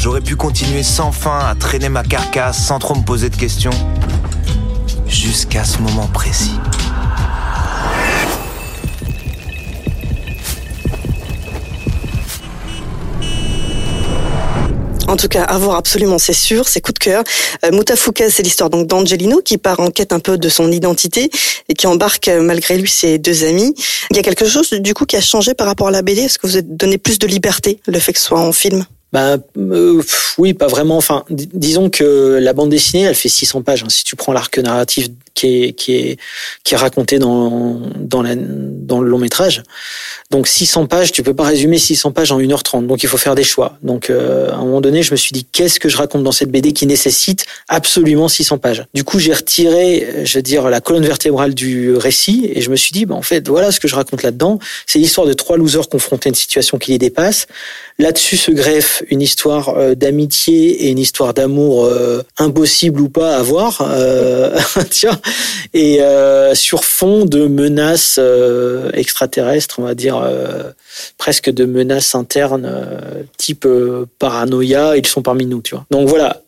J'aurais 0.00 0.22
pu 0.22 0.34
continuer 0.34 0.82
sans 0.82 1.12
fin 1.12 1.40
à 1.40 1.54
traîner 1.54 1.90
ma 1.90 2.02
carcasse 2.02 2.56
sans 2.66 2.78
trop 2.78 2.94
me 2.94 3.02
poser 3.02 3.28
de 3.28 3.36
questions. 3.36 3.70
Jusqu'à 5.06 5.62
ce 5.62 5.76
moment 5.76 6.06
précis. 6.06 6.52
En 15.06 15.16
tout 15.16 15.28
cas, 15.28 15.42
à 15.42 15.58
voir 15.58 15.76
absolument, 15.76 16.16
c'est 16.16 16.32
sûr, 16.32 16.66
c'est 16.66 16.80
coup 16.80 16.92
de 16.92 16.98
cœur. 16.98 17.22
Euh, 17.62 17.82
c'est 18.30 18.42
l'histoire 18.42 18.70
d'Angelino 18.70 19.42
qui 19.44 19.58
part 19.58 19.80
en 19.80 19.90
quête 19.90 20.14
un 20.14 20.20
peu 20.20 20.38
de 20.38 20.48
son 20.48 20.72
identité 20.72 21.28
et 21.68 21.74
qui 21.74 21.86
embarque 21.86 22.28
euh, 22.28 22.40
malgré 22.40 22.78
lui 22.78 22.88
ses 22.88 23.18
deux 23.18 23.44
amis. 23.44 23.74
Il 24.10 24.16
y 24.16 24.18
a 24.18 24.22
quelque 24.22 24.46
chose 24.46 24.70
du 24.70 24.94
coup 24.94 25.04
qui 25.04 25.16
a 25.16 25.20
changé 25.20 25.52
par 25.52 25.66
rapport 25.66 25.88
à 25.88 25.90
la 25.90 26.00
BD? 26.00 26.22
Est-ce 26.22 26.38
que 26.38 26.46
vous 26.46 26.56
avez 26.56 26.66
donné 26.66 26.96
plus 26.96 27.18
de 27.18 27.26
liberté, 27.26 27.80
le 27.86 27.98
fait 27.98 28.14
que 28.14 28.18
ce 28.18 28.24
soit 28.24 28.40
en 28.40 28.52
film? 28.52 28.86
Bah 29.12 29.38
euh, 29.58 30.02
oui, 30.38 30.54
pas 30.54 30.68
vraiment. 30.68 30.96
Enfin, 30.96 31.24
disons 31.30 31.90
que 31.90 32.38
la 32.40 32.52
bande 32.52 32.70
dessinée, 32.70 33.04
elle 33.04 33.14
fait 33.14 33.28
600 33.28 33.62
pages. 33.62 33.82
Hein. 33.82 33.88
Si 33.88 34.04
tu 34.04 34.14
prends 34.14 34.32
l'arc 34.32 34.56
narratif 34.58 35.08
qui 35.34 35.64
est 35.64 35.72
qui 35.72 35.96
est 35.96 36.16
qui 36.64 36.74
est 36.74 36.78
raconté 36.78 37.18
dans 37.18 37.80
dans 37.98 38.22
la 38.22 38.34
dans 38.36 39.00
le 39.00 39.08
long 39.08 39.18
métrage, 39.18 39.62
donc 40.30 40.46
600 40.46 40.86
pages, 40.86 41.10
tu 41.10 41.24
peux 41.24 41.34
pas 41.34 41.44
résumer 41.44 41.76
600 41.78 42.12
pages 42.12 42.30
en 42.30 42.38
1h30. 42.40 42.86
Donc 42.86 43.02
il 43.02 43.08
faut 43.08 43.16
faire 43.16 43.34
des 43.34 43.42
choix. 43.42 43.78
Donc 43.82 44.10
euh, 44.10 44.50
à 44.50 44.54
un 44.54 44.64
moment 44.64 44.80
donné, 44.80 45.02
je 45.02 45.10
me 45.10 45.16
suis 45.16 45.32
dit 45.32 45.44
qu'est-ce 45.44 45.80
que 45.80 45.88
je 45.88 45.96
raconte 45.96 46.22
dans 46.22 46.30
cette 46.30 46.50
BD 46.50 46.72
qui 46.72 46.86
nécessite 46.86 47.46
absolument 47.68 48.28
600 48.28 48.58
pages? 48.58 48.84
Du 48.94 49.02
coup, 49.02 49.18
j'ai 49.18 49.32
retiré, 49.32 50.24
je 50.24 50.38
veux 50.38 50.42
dire, 50.42 50.70
la 50.70 50.80
colonne 50.80 51.04
vertébrale 51.04 51.52
du 51.52 51.96
récit 51.96 52.48
et 52.54 52.60
je 52.60 52.70
me 52.70 52.76
suis 52.76 52.92
dit, 52.92 53.06
bah, 53.06 53.16
en 53.16 53.22
fait, 53.22 53.48
voilà 53.48 53.72
ce 53.72 53.80
que 53.80 53.88
je 53.88 53.96
raconte 53.96 54.22
là-dedans. 54.22 54.60
C'est 54.86 55.00
l'histoire 55.00 55.26
de 55.26 55.32
trois 55.32 55.56
losers 55.56 55.88
confrontés 55.88 56.28
à 56.28 56.30
une 56.30 56.36
situation 56.36 56.78
qui 56.78 56.92
les 56.92 56.98
dépasse. 56.98 57.48
Là-dessus 57.98 58.36
se 58.36 58.52
greffe 58.52 59.02
une 59.10 59.20
histoire 59.20 59.70
euh, 59.70 59.94
d'amitié 59.94 60.84
et 60.84 60.90
une 60.90 60.98
histoire 60.98 61.34
d'amour 61.34 61.84
euh, 61.84 62.22
impossible 62.38 63.00
ou 63.00 63.08
pas 63.08 63.36
à 63.36 63.42
voir, 63.42 63.84
tiens, 64.90 65.19
et 65.74 66.00
sur 66.54 66.84
fond 66.84 67.24
de 67.24 67.46
menaces 67.46 68.18
extraterrestres, 68.92 69.78
on 69.78 69.82
va 69.82 69.94
dire 69.94 70.16
euh, 70.16 70.70
presque 71.18 71.50
de 71.50 71.64
menaces 71.64 72.14
internes 72.14 72.66
euh, 72.66 73.22
type 73.36 73.64
euh, 73.66 74.06
paranoïa, 74.18 74.96
ils 74.96 75.06
sont 75.06 75.22
parmi 75.22 75.46
nous, 75.46 75.62
tu 75.62 75.74
vois. 75.74 75.86
Donc 75.90 76.08
voilà. 76.08 76.42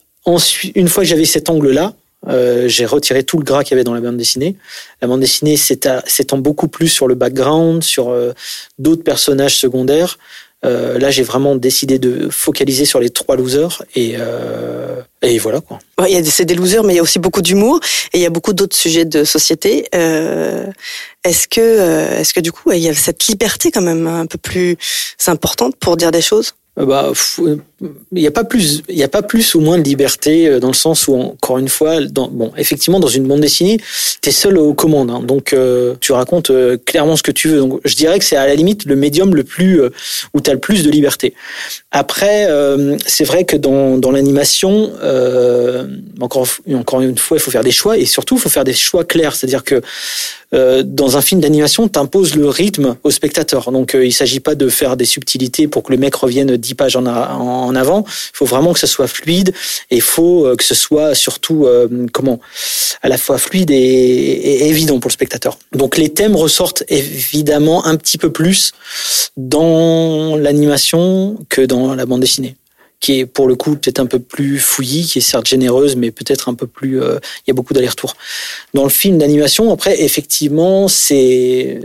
Une 0.75 0.89
fois 0.89 1.03
que 1.03 1.09
j'avais 1.09 1.25
cet 1.25 1.51
angle-là, 1.51 1.95
j'ai 2.67 2.87
retiré 2.87 3.25
tout 3.25 3.39
le 3.39 3.45
gras 3.45 3.65
qu'il 3.65 3.73
y 3.73 3.75
avait 3.75 3.83
dans 3.83 3.95
la 3.95 4.01
bande 4.01 4.17
dessinée. 4.17 4.55
La 5.01 5.09
bande 5.09 5.19
dessinée 5.19 5.57
s'étend 5.57 6.39
beaucoup 6.39 6.69
plus 6.69 6.87
sur 6.87 7.09
le 7.09 7.17
background, 7.17 7.83
sur 7.83 8.17
d'autres 8.79 9.03
personnages 9.03 9.57
secondaires. 9.57 10.19
Euh, 10.65 10.99
là, 10.99 11.11
j'ai 11.11 11.23
vraiment 11.23 11.57
décidé 11.57 11.99
de 11.99 12.29
focaliser 12.31 12.85
sur 12.85 13.01
les 13.01 13.11
trois 13.11 13.37
losers 13.37 13.83
et, 13.97 14.15
euh, 14.19 15.01
et 15.21 15.39
voilà 15.39 15.61
quoi. 15.61 15.79
A 15.99 16.07
c'est 16.25 16.45
des 16.45 16.55
losers, 16.55 16.85
mais 16.85 16.95
il 16.95 16.97
y 16.97 17.01
a 17.01 17.03
aussi 17.03 17.19
beaucoup 17.19 17.43
d'humour 17.43 17.81
et 18.13 18.19
il 18.19 18.23
y 18.23 18.27
a 18.27 18.31
beaucoup 18.31 18.53
d'autres 18.53 18.77
sujets 18.77 19.05
de 19.05 19.25
société. 19.25 19.89
Euh, 19.95 20.67
est-ce 21.25 21.49
que, 21.49 21.61
euh, 21.61 22.19
est-ce 22.21 22.33
que 22.33 22.41
du 22.41 22.53
coup, 22.53 22.71
il 22.73 22.79
y 22.79 22.89
a 22.89 22.95
cette 22.95 23.27
liberté 23.27 23.71
quand 23.71 23.83
même 23.83 24.07
un 24.07 24.27
peu 24.27 24.39
plus 24.39 24.77
importante 25.27 25.77
pour 25.77 25.97
dire 25.97 26.13
des 26.13 26.23
choses? 26.23 26.55
Bah, 26.77 27.13
il 27.83 28.21
n'y 28.21 28.27
a 28.27 28.31
pas 28.31 28.45
plus, 28.45 28.83
il 28.89 29.03
a 29.03 29.09
pas 29.09 29.23
plus 29.23 29.55
ou 29.55 29.61
moins 29.61 29.79
de 29.79 29.83
liberté 29.83 30.49
euh, 30.49 30.61
dans 30.61 30.69
le 30.69 30.75
sens 30.75 31.09
où 31.09 31.15
encore 31.15 31.59
une 31.59 31.69
fois, 31.69 32.01
bon, 32.11 32.53
effectivement, 32.57 33.01
dans 33.01 33.09
une 33.09 33.27
bande 33.27 33.41
dessinée, 33.41 33.79
tu 34.21 34.29
es 34.29 34.33
seul 34.33 34.59
aux 34.59 34.75
commandes, 34.75 35.11
hein, 35.11 35.23
donc 35.23 35.53
euh, 35.53 35.95
tu 36.01 36.13
racontes 36.13 36.51
euh, 36.51 36.77
clairement 36.85 37.17
ce 37.17 37.23
que 37.23 37.33
tu 37.33 37.49
veux. 37.49 37.59
Donc, 37.59 37.81
je 37.85 37.95
dirais 37.95 38.19
que 38.19 38.25
c'est 38.25 38.37
à 38.37 38.47
la 38.47 38.55
limite 38.55 38.85
le 38.85 38.97
médium 38.97 39.35
le 39.35 39.45
plus 39.45 39.81
où 40.35 40.41
tu 40.41 40.51
as 40.51 40.55
le 40.55 40.61
plus 40.61 40.85
de 40.85 40.91
liberté. 40.91 41.35
Après, 41.91 42.49
c'est 43.07 43.25
vrai 43.25 43.45
que 43.45 43.57
dans, 43.57 43.99
dans 43.99 44.11
l'animation, 44.11 44.93
encore 46.21 46.47
encore 46.75 47.01
une 47.01 47.19
fois, 47.19 47.37
il 47.37 47.41
faut 47.41 47.51
faire 47.51 47.65
des 47.65 47.73
choix 47.73 47.99
et 47.99 48.07
surtout, 48.07 48.37
il 48.37 48.41
faut 48.41 48.49
faire 48.49 48.65
des 48.65 48.73
choix 48.73 49.05
clairs, 49.05 49.35
c'est-à-dire 49.35 49.65
que 49.65 49.83
euh, 50.55 50.83
dans 50.85 51.17
un 51.17 51.23
film 51.23 51.41
d'animation, 51.41 51.89
t'imposes 51.89 52.37
le 52.37 52.47
rythme 52.47 52.97
au 53.05 53.11
spectateur. 53.11 53.73
Donc, 53.73 53.95
euh, 53.95 54.05
il 54.05 54.13
s'agit 54.13 54.41
pas 54.41 54.55
de 54.55 54.69
faire 54.69 54.99
des 54.99 55.07
subtilités 55.07 55.67
pour 55.67 55.83
que 55.83 55.93
le 55.93 55.99
mec 55.99 56.15
revienne 56.15 56.57
dix 56.59 56.75
pages 56.75 56.95
en, 56.95 57.07
en 57.07 57.72
avant. 57.77 58.05
Il 58.07 58.37
faut 58.37 58.47
vraiment 58.47 58.73
que 58.73 58.79
ce 58.79 58.87
soit 58.87 59.07
fluide 59.07 59.53
et 59.91 59.97
il 59.97 60.03
faut 60.03 60.47
euh, 60.47 60.57
que 60.57 60.65
ce 60.65 60.75
soit 60.75 61.15
surtout 61.15 61.67
comment 62.13 62.41
à 63.03 63.09
la 63.09 63.19
fois 63.19 63.39
fluide 63.39 63.71
et, 63.71 63.75
et, 63.75 64.69
évident 64.69 64.99
pour 65.01 65.09
le 65.09 65.13
spectateur. 65.13 65.59
Donc, 65.73 65.97
les 65.97 66.11
thèmes 66.11 66.37
ressortent 66.37 66.85
évidemment 66.89 67.85
un 67.87 67.97
petit 67.97 68.19
peu 68.19 68.31
plus 68.31 68.73
dans 69.37 70.37
l'animation 70.37 71.37
que 71.49 71.63
dans 71.63 71.95
la 71.95 72.07
bande 72.07 72.21
dessinée 72.21 72.57
qui 73.03 73.19
est 73.19 73.27
pour 73.27 73.49
le 73.49 73.57
coup 73.57 73.75
peut-être 73.77 73.99
un 73.99 74.07
peu 74.07 74.21
plus 74.21 74.59
fouillie, 74.61 75.05
qui 75.05 75.19
est 75.19 75.23
certes 75.23 75.49
généreuse, 75.49 75.97
mais 75.97 76.13
peut-être 76.13 76.49
un 76.49 76.55
peu 76.55 76.69
plus. 76.69 77.03
Euh, 77.03 77.19
il 77.41 77.43
y 77.49 77.51
a 77.51 77.55
beaucoup 77.55 77.75
d'allers-retours. 77.75 78.17
Dans 78.75 78.85
le 78.85 78.91
film 78.91 79.19
d'animation, 79.19 79.73
après, 79.73 80.01
effectivement, 80.03 80.87
c'est, 80.87 81.81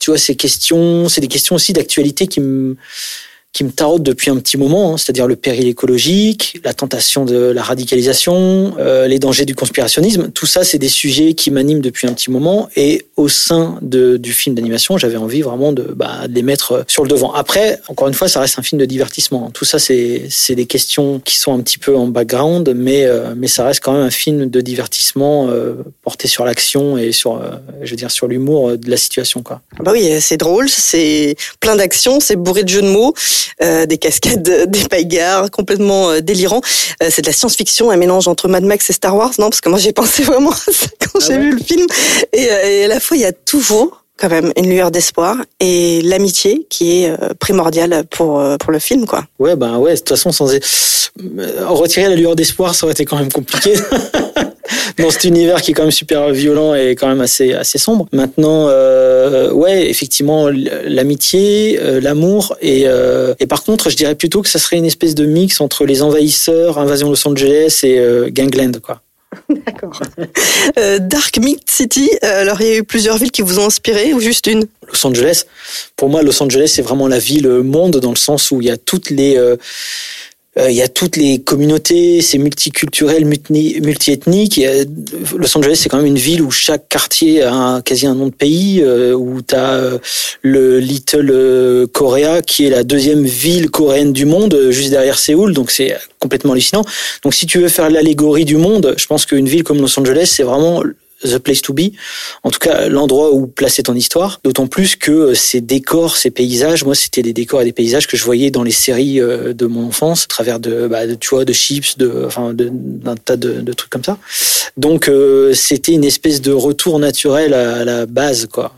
tu 0.00 0.10
vois, 0.10 0.18
ces 0.18 0.36
questions, 0.36 1.10
c'est 1.10 1.20
des 1.20 1.28
questions 1.28 1.54
aussi 1.56 1.74
d'actualité 1.74 2.26
qui 2.26 2.40
me 2.40 2.76
qui 3.52 3.64
me 3.64 3.70
taraude 3.70 4.04
depuis 4.04 4.30
un 4.30 4.36
petit 4.36 4.56
moment, 4.56 4.94
hein, 4.94 4.96
c'est-à-dire 4.96 5.26
le 5.26 5.34
péril 5.34 5.66
écologique, 5.66 6.60
la 6.64 6.72
tentation 6.72 7.24
de 7.24 7.36
la 7.36 7.62
radicalisation, 7.62 8.74
euh, 8.78 9.08
les 9.08 9.18
dangers 9.18 9.44
du 9.44 9.56
conspirationnisme. 9.56 10.30
Tout 10.30 10.46
ça, 10.46 10.62
c'est 10.62 10.78
des 10.78 10.88
sujets 10.88 11.34
qui 11.34 11.50
m'animent 11.50 11.80
depuis 11.80 12.06
un 12.06 12.12
petit 12.12 12.30
moment. 12.30 12.68
Et 12.76 13.06
au 13.16 13.28
sein 13.28 13.78
de, 13.82 14.16
du 14.18 14.32
film 14.32 14.54
d'animation, 14.54 14.98
j'avais 14.98 15.16
envie 15.16 15.42
vraiment 15.42 15.72
de, 15.72 15.82
bah, 15.82 16.20
les 16.28 16.42
mettre 16.42 16.84
sur 16.86 17.02
le 17.02 17.08
devant. 17.08 17.32
Après, 17.32 17.80
encore 17.88 18.06
une 18.06 18.14
fois, 18.14 18.28
ça 18.28 18.40
reste 18.40 18.56
un 18.58 18.62
film 18.62 18.80
de 18.80 18.86
divertissement. 18.86 19.50
Tout 19.50 19.64
ça, 19.64 19.80
c'est 19.80 20.54
des 20.54 20.66
questions 20.66 21.20
qui 21.24 21.36
sont 21.36 21.52
un 21.52 21.60
petit 21.60 21.78
peu 21.78 21.96
en 21.96 22.06
background, 22.06 22.72
mais, 22.76 23.04
euh, 23.04 23.34
mais 23.36 23.48
ça 23.48 23.64
reste 23.64 23.80
quand 23.80 23.92
même 23.92 24.02
un 24.02 24.10
film 24.10 24.48
de 24.48 24.60
divertissement 24.60 25.48
euh, 25.48 25.74
porté 26.02 26.28
sur 26.28 26.44
l'action 26.44 26.96
et 26.96 27.10
sur, 27.10 27.42
je 27.82 27.96
sur 28.08 28.28
l'humour 28.28 28.78
de 28.78 28.90
la 28.90 28.96
situation. 28.96 29.42
Quoi. 29.42 29.60
Bah 29.80 29.90
oui, 29.92 30.08
c'est 30.20 30.36
drôle, 30.36 30.68
c'est 30.68 31.34
plein 31.58 31.76
d'action, 31.76 32.20
c'est 32.20 32.36
bourré 32.36 32.62
de 32.62 32.68
jeux 32.68 32.82
de 32.82 32.88
mots. 32.88 33.12
Euh, 33.62 33.86
des 33.86 33.98
cascades, 33.98 34.42
des 34.70 34.84
paillards 34.88 35.50
complètement 35.50 36.10
euh, 36.10 36.20
délirants. 36.20 36.62
Euh, 37.02 37.08
c'est 37.10 37.22
de 37.22 37.26
la 37.26 37.32
science-fiction, 37.32 37.90
un 37.90 37.96
mélange 37.96 38.28
entre 38.28 38.48
Mad 38.48 38.64
Max 38.64 38.88
et 38.90 38.92
Star 38.92 39.16
Wars, 39.16 39.32
non 39.38 39.50
Parce 39.50 39.60
que 39.60 39.68
moi 39.68 39.78
j'ai 39.78 39.92
pensé 39.92 40.22
vraiment 40.30 40.50
à 40.50 40.72
ça 40.72 40.86
quand 40.98 41.18
ah 41.20 41.24
j'ai 41.26 41.38
vu 41.38 41.52
le 41.52 41.62
film. 41.62 41.86
Et, 42.32 42.44
et 42.44 42.84
à 42.84 42.88
la 42.88 43.00
fois 43.00 43.16
il 43.16 43.20
y 43.20 43.26
a 43.26 43.32
toujours 43.32 44.04
quand 44.18 44.28
même 44.28 44.52
une 44.56 44.68
lueur 44.68 44.90
d'espoir 44.90 45.36
et 45.60 46.02
l'amitié 46.02 46.66
qui 46.68 47.04
est 47.04 47.34
primordiale 47.38 48.04
pour 48.10 48.42
pour 48.58 48.70
le 48.70 48.78
film 48.78 49.06
quoi. 49.06 49.24
Ouais 49.38 49.56
ben 49.56 49.78
ouais 49.78 49.94
de 49.94 49.98
toute 49.98 50.10
façon 50.10 50.30
sans 50.30 50.44
retirer 50.44 52.08
la 52.08 52.16
lueur 52.16 52.36
d'espoir 52.36 52.74
ça 52.74 52.84
aurait 52.84 52.92
été 52.92 53.06
quand 53.06 53.16
même 53.16 53.32
compliqué. 53.32 53.74
dans 54.98 55.10
cet 55.10 55.24
univers 55.24 55.62
qui 55.62 55.70
est 55.70 55.74
quand 55.74 55.82
même 55.82 55.90
super 55.90 56.30
violent 56.30 56.74
et 56.74 56.90
quand 56.90 57.08
même 57.08 57.20
assez 57.20 57.52
assez 57.54 57.78
sombre. 57.78 58.06
Maintenant, 58.12 58.66
euh, 58.68 59.50
ouais, 59.52 59.88
effectivement, 59.88 60.48
l'amitié, 60.84 61.78
euh, 61.80 62.00
l'amour 62.00 62.56
et 62.60 62.82
euh, 62.86 63.34
et 63.38 63.46
par 63.46 63.62
contre, 63.62 63.90
je 63.90 63.96
dirais 63.96 64.14
plutôt 64.14 64.42
que 64.42 64.48
ça 64.48 64.58
serait 64.58 64.76
une 64.76 64.86
espèce 64.86 65.14
de 65.14 65.26
mix 65.26 65.60
entre 65.60 65.84
les 65.84 66.02
envahisseurs, 66.02 66.78
Invasion 66.78 67.08
Los 67.08 67.26
Angeles 67.26 67.80
et 67.82 68.00
Gangland, 68.30 68.80
quoi. 68.82 69.02
D'accord. 69.48 70.00
Euh, 70.78 70.98
Dark 70.98 71.38
Meat 71.38 71.70
City, 71.70 72.10
alors 72.22 72.60
il 72.60 72.66
y 72.66 72.70
a 72.70 72.76
eu 72.78 72.84
plusieurs 72.84 73.16
villes 73.16 73.30
qui 73.30 73.42
vous 73.42 73.58
ont 73.60 73.66
inspiré 73.66 74.12
ou 74.12 74.20
juste 74.20 74.46
une? 74.46 74.66
Los 74.92 75.06
Angeles. 75.06 75.44
Pour 75.96 76.08
moi, 76.08 76.22
Los 76.22 76.42
Angeles, 76.42 76.72
c'est 76.74 76.82
vraiment 76.82 77.06
la 77.06 77.18
ville 77.18 77.48
monde 77.48 77.98
dans 77.98 78.10
le 78.10 78.16
sens 78.16 78.50
où 78.50 78.60
il 78.60 78.66
y 78.66 78.70
a 78.70 78.76
toutes 78.76 79.10
les 79.10 79.36
euh, 79.36 79.56
il 80.56 80.74
y 80.74 80.82
a 80.82 80.88
toutes 80.88 81.16
les 81.16 81.40
communautés, 81.40 82.22
c'est 82.22 82.38
multiculturel, 82.38 83.24
multiethnique. 83.24 84.60
Los 85.36 85.56
Angeles, 85.56 85.76
c'est 85.76 85.88
quand 85.88 85.98
même 85.98 86.06
une 86.06 86.18
ville 86.18 86.42
où 86.42 86.50
chaque 86.50 86.88
quartier 86.88 87.42
a 87.42 87.82
quasi 87.84 88.06
un 88.06 88.16
nom 88.16 88.26
de 88.26 88.32
pays, 88.32 88.82
euh, 88.82 89.14
où 89.14 89.42
tu 89.42 89.54
as 89.54 89.74
euh, 89.74 89.98
le 90.42 90.80
Little 90.80 91.86
Korea, 91.92 92.42
qui 92.42 92.66
est 92.66 92.70
la 92.70 92.82
deuxième 92.82 93.24
ville 93.24 93.70
coréenne 93.70 94.12
du 94.12 94.24
monde, 94.24 94.70
juste 94.70 94.90
derrière 94.90 95.18
Séoul, 95.18 95.52
donc 95.52 95.70
c'est 95.70 95.96
complètement 96.18 96.52
hallucinant. 96.52 96.84
Donc 97.22 97.34
si 97.34 97.46
tu 97.46 97.60
veux 97.60 97.68
faire 97.68 97.88
l'allégorie 97.88 98.44
du 98.44 98.56
monde, 98.56 98.94
je 98.96 99.06
pense 99.06 99.26
qu'une 99.26 99.48
ville 99.48 99.62
comme 99.62 99.80
Los 99.80 99.98
Angeles, 99.98 100.32
c'est 100.34 100.42
vraiment 100.42 100.82
the 101.22 101.38
place 101.38 101.62
to 101.62 101.72
be. 101.72 101.92
En 102.42 102.50
tout 102.50 102.58
cas, 102.58 102.88
l'endroit 102.88 103.32
où 103.32 103.46
placer 103.46 103.82
ton 103.82 103.94
histoire. 103.94 104.40
D'autant 104.44 104.66
plus 104.66 104.96
que 104.96 105.10
euh, 105.10 105.34
ces 105.34 105.60
décors, 105.60 106.16
ces 106.16 106.30
paysages, 106.30 106.84
moi, 106.84 106.94
c'était 106.94 107.22
des 107.22 107.32
décors 107.32 107.62
et 107.62 107.64
des 107.64 107.72
paysages 107.72 108.06
que 108.06 108.16
je 108.16 108.24
voyais 108.24 108.50
dans 108.50 108.62
les 108.62 108.70
séries 108.70 109.20
euh, 109.20 109.52
de 109.52 109.66
mon 109.66 109.88
enfance, 109.88 110.24
à 110.24 110.26
travers 110.26 110.60
de, 110.60 110.86
bah, 110.86 111.06
de 111.06 111.14
tu 111.14 111.30
vois, 111.30 111.44
de 111.44 111.52
chips, 111.52 111.98
de, 111.98 112.24
enfin, 112.26 112.54
d'un 112.54 113.16
tas 113.16 113.36
de, 113.36 113.72
trucs 113.72 113.90
comme 113.90 114.04
ça. 114.04 114.18
Donc, 114.76 115.08
euh, 115.08 115.54
c'était 115.54 115.92
une 115.92 116.04
espèce 116.04 116.40
de 116.40 116.52
retour 116.52 116.98
naturel 116.98 117.54
à, 117.54 117.84
la 117.84 118.06
base, 118.06 118.46
quoi. 118.46 118.74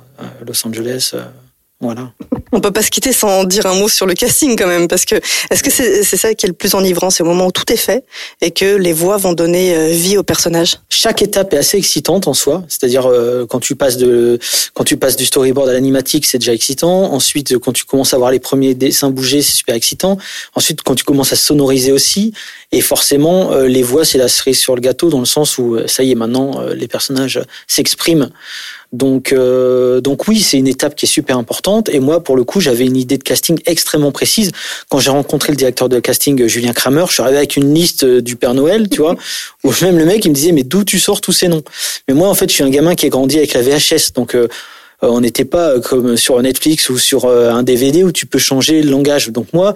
Los 0.47 0.67
Angeles. 0.67 1.15
Voilà. 1.83 2.13
On 2.53 2.61
peut 2.61 2.71
pas 2.71 2.83
se 2.83 2.91
quitter 2.91 3.13
sans 3.13 3.43
dire 3.43 3.67
un 3.67 3.75
mot 3.75 3.89
sur 3.89 4.07
le 4.07 4.15
casting 4.15 4.57
quand 4.57 4.69
même, 4.69 4.87
parce 4.87 5.05
que 5.05 5.17
est-ce 5.51 5.65
que 5.65 5.71
c'est 5.71 6.17
ça 6.17 6.33
qui 6.33 6.47
est 6.47 6.49
le 6.49 6.55
plus 6.55 6.75
enivrant, 6.75 7.11
c'est 7.11 7.25
au 7.25 7.27
moment 7.27 7.49
où 7.49 7.51
tout 7.51 7.71
est 7.73 7.77
fait 7.77 8.05
et 8.41 8.53
que 8.53 8.77
les 8.77 8.93
voix 8.93 9.17
vont 9.17 9.33
donner 9.33 9.75
euh, 9.75 9.89
vie 9.89 10.17
au 10.17 10.23
personnage? 10.23 10.79
Chaque 10.89 11.23
étape 11.23 11.53
est 11.55 11.57
assez 11.57 11.77
excitante 11.77 12.29
en 12.29 12.35
soi, 12.35 12.63
c'est-à-dire 12.69 13.07
euh, 13.07 13.47
quand 13.47 13.59
tu 13.59 13.75
passes 13.75 13.97
de 13.97 14.39
quand 14.75 14.85
tu 14.85 14.97
passes 14.97 15.17
du 15.17 15.27
storyboard 15.27 15.69
à 15.69 15.73
l'animatique, 15.73 16.25
c'est 16.25 16.39
déjà 16.39 16.55
excitant. 16.55 17.13
Ensuite, 17.13 17.59
quand 17.59 17.73
tu 17.73 17.85
commences 17.85 18.15
à 18.15 18.19
voir 18.19 18.31
les 18.31 18.39
premiers 18.39 18.75
dessins 18.75 19.11
bouger, 19.11 19.43
c'est 19.43 19.57
super 19.57 19.75
excitant. 19.75 20.19
Ensuite, 20.55 20.83
quand 20.83 20.95
tu 20.95 21.05
commences 21.05 21.33
à 21.33 21.37
sonoriser 21.37 21.91
aussi, 21.91 22.33
et 22.71 22.81
forcément, 22.81 23.51
euh, 23.51 23.67
les 23.67 23.83
voix 23.83 24.05
c'est 24.05 24.19
la 24.19 24.29
cerise 24.29 24.61
sur 24.61 24.77
le 24.77 24.81
gâteau 24.81 25.11
dans 25.11 25.19
le 25.19 25.25
sens 25.25 25.59
où 25.59 25.79
ça 25.89 26.05
y 26.05 26.13
est 26.13 26.15
maintenant 26.15 26.61
les 26.77 26.87
personnages 26.87 27.41
s'expriment 27.67 28.31
donc, 28.93 29.33
euh, 29.33 30.03
donc 30.03 30.29
oui, 30.29 30.41
c'est 30.41 30.59
une 30.59 30.69
étape 30.69 30.95
qui 30.95 31.07
est 31.07 31.09
super 31.09 31.39
importante. 31.39 31.89
Et 31.89 31.99
moi, 31.99 32.23
pour 32.23 32.37
le 32.37 32.45
coup, 32.45 32.61
j'avais 32.61 32.85
une 32.85 32.97
idée 32.97 33.17
de 33.17 33.23
casting 33.23 33.59
extrêmement 33.65 34.13
précise. 34.13 34.53
Quand 34.91 34.99
j'ai 34.99 35.11
rencontré 35.11 35.51
le 35.51 35.57
directeur 35.57 35.89
de 35.89 35.99
casting, 35.99 36.47
Julien 36.47 36.75
Kramer, 36.75 37.05
je 37.09 37.15
suis 37.15 37.23
arrivé 37.23 37.39
avec 37.39 37.57
une 37.57 37.73
liste 37.73 38.05
euh, 38.05 38.21
du 38.21 38.37
Père 38.37 38.53
Noël, 38.53 38.91
tu 38.91 38.99
vois, 38.99 39.17
où 39.65 39.73
même 39.81 39.97
le 39.97 40.05
mec, 40.05 40.25
il 40.25 40.29
me 40.29 40.35
disait, 40.35 40.53
mais 40.53 40.63
d'où 40.63 40.85
tu 40.85 40.99
sors 40.99 41.23
tous 41.23 41.33
ces 41.33 41.49
noms? 41.49 41.63
Mais 42.07 42.15
moi, 42.15 42.29
en 42.29 42.35
fait, 42.35 42.49
je 42.51 42.55
suis 42.55 42.65
un 42.65 42.71
gamin 42.71 42.95
qui 42.95 43.07
a 43.07 43.09
grandi 43.09 43.39
avec 43.39 43.55
la 43.55 43.63
VHS, 43.63 44.13
donc 44.15 44.35
euh, 44.35 44.43
euh, 44.43 44.49
on 45.03 45.21
n'était 45.21 45.45
pas 45.45 45.81
comme 45.81 46.17
sur 46.17 46.41
Netflix 46.41 46.89
ou 46.89 46.99
sur 46.99 47.25
euh, 47.25 47.51
un 47.51 47.63
DVD 47.63 48.05
où 48.05 48.13
tu 48.13 48.27
peux 48.27 48.39
changer 48.39 48.83
le 48.83 48.91
langage. 48.91 49.29
Donc 49.29 49.53
moi, 49.53 49.75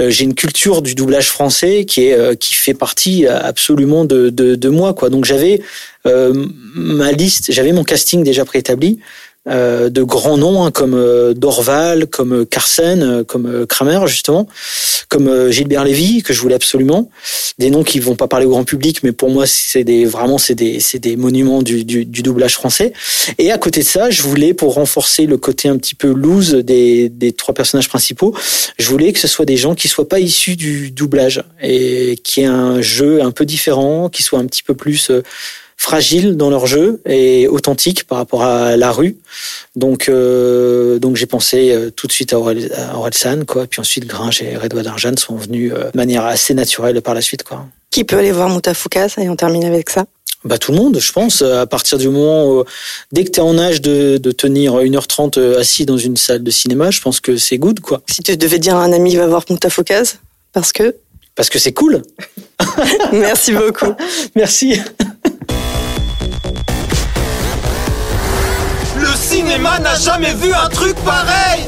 euh, 0.00 0.10
j'ai 0.10 0.24
une 0.24 0.34
culture 0.34 0.82
du 0.82 0.94
doublage 0.94 1.28
français 1.28 1.84
qui 1.84 2.06
est 2.06 2.38
qui 2.38 2.54
fait 2.54 2.74
partie 2.74 3.26
absolument 3.26 4.04
de, 4.04 4.30
de, 4.30 4.54
de 4.54 4.68
moi 4.68 4.94
quoi. 4.94 5.10
Donc 5.10 5.24
j'avais 5.24 5.60
ma 6.04 7.12
liste, 7.12 7.50
j'avais 7.50 7.72
mon 7.72 7.84
casting 7.84 8.22
déjà 8.22 8.44
préétabli. 8.44 8.98
Euh, 9.46 9.90
de 9.90 10.02
grands 10.02 10.38
noms 10.38 10.64
hein, 10.64 10.70
comme 10.70 10.94
euh, 10.94 11.34
Dorval, 11.34 12.06
comme 12.06 12.32
euh, 12.32 12.44
Carsen, 12.46 13.24
comme 13.24 13.66
Kramer 13.66 14.00
justement, 14.06 14.48
comme 15.10 15.50
Gilbert 15.50 15.84
Lévy 15.84 16.22
que 16.22 16.32
je 16.32 16.40
voulais 16.40 16.54
absolument. 16.54 17.10
Des 17.58 17.68
noms 17.68 17.84
qui 17.84 17.98
vont 17.98 18.16
pas 18.16 18.26
parler 18.26 18.46
au 18.46 18.50
grand 18.50 18.64
public, 18.64 19.02
mais 19.02 19.12
pour 19.12 19.28
moi 19.28 19.46
c'est 19.46 19.84
des 19.84 20.06
vraiment 20.06 20.38
c'est 20.38 20.54
des 20.54 20.80
c'est 20.80 20.98
des 20.98 21.16
monuments 21.16 21.62
du, 21.62 21.84
du, 21.84 22.06
du, 22.06 22.22
doublage 22.22 22.54
français. 22.54 22.94
Et 23.36 23.52
à 23.52 23.58
côté 23.58 23.80
de 23.80 23.86
ça, 23.86 24.08
je 24.08 24.22
voulais 24.22 24.54
pour 24.54 24.74
renforcer 24.74 25.26
le 25.26 25.36
côté 25.36 25.68
un 25.68 25.76
petit 25.76 25.94
peu 25.94 26.10
loose 26.10 26.54
des 26.54 27.10
des 27.10 27.32
trois 27.32 27.52
personnages 27.52 27.88
principaux, 27.88 28.34
je 28.78 28.88
voulais 28.88 29.12
que 29.12 29.18
ce 29.18 29.28
soit 29.28 29.44
des 29.44 29.58
gens 29.58 29.74
qui 29.74 29.88
soient 29.88 30.08
pas 30.08 30.20
issus 30.20 30.56
du 30.56 30.90
doublage 30.90 31.44
et 31.62 32.18
qui 32.24 32.40
aient 32.40 32.46
un 32.46 32.80
jeu 32.80 33.22
un 33.22 33.30
peu 33.30 33.44
différent, 33.44 34.08
qui 34.08 34.22
soit 34.22 34.38
un 34.38 34.46
petit 34.46 34.62
peu 34.62 34.74
plus 34.74 35.10
fragiles 35.76 36.36
dans 36.36 36.50
leur 36.50 36.66
jeu 36.66 37.00
et 37.06 37.48
authentiques 37.48 38.04
par 38.04 38.18
rapport 38.18 38.42
à 38.42 38.76
la 38.76 38.90
rue. 38.92 39.16
Donc, 39.76 40.08
euh, 40.08 40.98
donc 40.98 41.16
j'ai 41.16 41.26
pensé 41.26 41.72
euh, 41.72 41.90
tout 41.90 42.06
de 42.06 42.12
suite 42.12 42.32
à 42.32 42.38
Orelsan, 42.38 43.44
quoi. 43.46 43.66
Puis 43.66 43.80
ensuite, 43.80 44.06
Gringe 44.06 44.42
et 44.42 44.56
Redouard 44.56 44.84
Darjan 44.84 45.16
sont 45.16 45.36
venus 45.36 45.72
euh, 45.74 45.90
de 45.90 45.96
manière 45.96 46.24
assez 46.24 46.54
naturelle 46.54 47.00
par 47.02 47.14
la 47.14 47.20
suite, 47.20 47.42
quoi. 47.42 47.66
Qui 47.90 48.04
peut 48.04 48.18
aller 48.18 48.32
voir 48.32 48.48
Moutafoukaz 48.48 49.14
et 49.18 49.28
on 49.28 49.36
termine 49.36 49.64
avec 49.64 49.90
ça? 49.90 50.04
Bah 50.44 50.58
tout 50.58 50.72
le 50.72 50.78
monde, 50.78 50.98
je 51.00 51.12
pense. 51.12 51.40
À 51.42 51.66
partir 51.66 51.96
du 51.96 52.08
moment 52.08 52.50
où, 52.50 52.64
dès 53.12 53.24
que 53.24 53.30
tu 53.30 53.40
es 53.40 53.42
en 53.42 53.58
âge 53.58 53.80
de, 53.80 54.18
de 54.18 54.30
tenir 54.30 54.74
1h30 54.74 55.56
assis 55.56 55.86
dans 55.86 55.96
une 55.96 56.16
salle 56.18 56.42
de 56.42 56.50
cinéma, 56.50 56.90
je 56.90 57.00
pense 57.00 57.20
que 57.20 57.36
c'est 57.36 57.56
good, 57.56 57.80
quoi. 57.80 58.02
Si 58.10 58.22
tu 58.22 58.36
devais 58.36 58.58
dire 58.58 58.76
à 58.76 58.84
un 58.84 58.92
ami, 58.92 59.16
va 59.16 59.26
voir 59.26 59.44
Moutafoukaz, 59.48 60.18
parce 60.52 60.72
que? 60.72 60.94
Parce 61.34 61.48
que 61.48 61.58
c'est 61.58 61.72
cool. 61.72 62.02
Merci 63.12 63.52
beaucoup. 63.52 63.94
Merci. 64.36 64.80
cinéma 69.44 69.78
n'a 69.78 69.94
jamais 69.94 70.32
vu 70.34 70.52
un 70.54 70.68
truc 70.68 70.94
pareil 71.04 71.64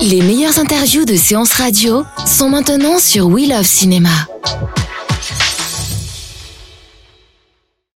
Les 0.00 0.22
meilleures 0.22 0.58
interviews 0.58 1.04
de 1.04 1.16
séances 1.16 1.52
radio 1.52 2.04
sont 2.26 2.48
maintenant 2.50 2.98
sur 2.98 3.26
We 3.26 3.48
Love 3.48 3.64
Cinéma. 3.64 4.08